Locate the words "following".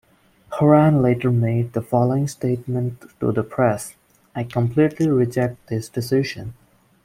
1.83-2.27